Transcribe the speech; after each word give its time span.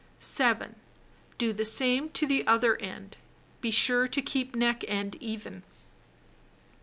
7. 0.17 0.75
Do 1.37 1.53
the 1.53 1.63
same 1.63 2.09
to 2.09 2.25
the 2.25 2.47
other 2.47 2.75
end. 2.77 3.17
Be 3.61 3.69
sure 3.69 4.07
to 4.07 4.19
keep 4.23 4.55
neck 4.55 4.83
end 4.87 5.15
even. 5.19 5.61